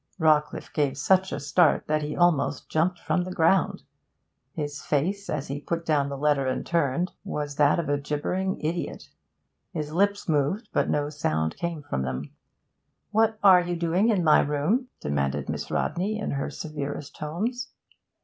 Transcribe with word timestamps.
Rawcliffe 0.17 0.73
gave 0.73 0.97
such 0.97 1.31
a 1.31 1.39
start 1.39 1.85
that 1.85 2.01
he 2.01 2.15
almost 2.15 2.67
jumped 2.67 2.97
from 2.97 3.23
the 3.23 3.31
ground. 3.31 3.83
His 4.55 4.81
face, 4.81 5.29
as 5.29 5.47
he 5.47 5.59
put 5.61 5.85
down 5.85 6.09
the 6.09 6.17
letter 6.17 6.47
and 6.47 6.65
turned, 6.65 7.11
was 7.23 7.57
that 7.57 7.77
of 7.77 7.87
a 7.87 7.99
gibbering 7.99 8.59
idiot; 8.61 9.09
his 9.71 9.91
lips 9.93 10.27
moved, 10.27 10.69
but 10.73 10.89
no 10.89 11.09
sound 11.09 11.55
came 11.55 11.83
from 11.83 12.01
them. 12.01 12.31
'What 13.11 13.37
are 13.43 13.61
you 13.61 13.75
doing 13.75 14.09
in 14.09 14.23
my 14.23 14.39
room?' 14.39 14.87
demanded 14.99 15.47
Miss 15.49 15.69
Rodney, 15.69 16.17
in 16.17 16.31
her 16.31 16.49
severest 16.49 17.15
tones. 17.15 17.69